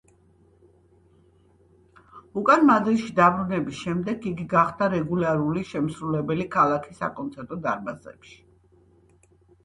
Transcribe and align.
უკან 2.39 2.63
მადრიდში 2.69 3.11
დაბრუნების 3.19 3.81
შემდეგ, 3.87 4.25
იგი 4.31 4.45
გახდა 4.53 4.87
რეგულარული 4.93 5.63
შემსრულებელი 5.73 6.47
ქალაქის 6.55 7.03
საკონცერტო 7.03 7.59
დარბაზებში. 7.67 8.35